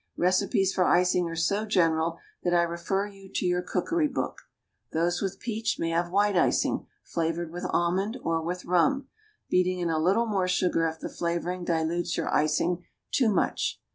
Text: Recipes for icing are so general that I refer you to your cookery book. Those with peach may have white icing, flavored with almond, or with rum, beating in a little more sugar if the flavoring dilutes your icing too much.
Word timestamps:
Recipes 0.17 0.73
for 0.73 0.83
icing 0.85 1.29
are 1.29 1.35
so 1.35 1.63
general 1.63 2.17
that 2.41 2.55
I 2.55 2.63
refer 2.63 3.05
you 3.05 3.29
to 3.35 3.45
your 3.45 3.61
cookery 3.61 4.07
book. 4.07 4.41
Those 4.91 5.21
with 5.21 5.39
peach 5.39 5.77
may 5.77 5.91
have 5.91 6.09
white 6.09 6.35
icing, 6.35 6.87
flavored 7.03 7.51
with 7.51 7.67
almond, 7.69 8.17
or 8.23 8.41
with 8.41 8.65
rum, 8.65 9.09
beating 9.51 9.77
in 9.77 9.91
a 9.91 9.99
little 9.99 10.25
more 10.25 10.47
sugar 10.47 10.87
if 10.87 10.99
the 10.99 11.07
flavoring 11.07 11.65
dilutes 11.65 12.17
your 12.17 12.33
icing 12.33 12.83
too 13.11 13.31
much. 13.31 13.79